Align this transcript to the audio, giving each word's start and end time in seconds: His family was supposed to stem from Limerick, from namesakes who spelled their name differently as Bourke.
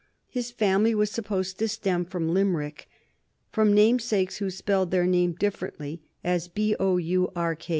His 0.29 0.49
family 0.49 0.95
was 0.95 1.11
supposed 1.11 1.59
to 1.59 1.67
stem 1.67 2.05
from 2.05 2.27
Limerick, 2.27 2.89
from 3.51 3.71
namesakes 3.71 4.37
who 4.37 4.49
spelled 4.49 4.89
their 4.89 5.05
name 5.05 5.33
differently 5.33 6.01
as 6.23 6.47
Bourke. 6.47 7.67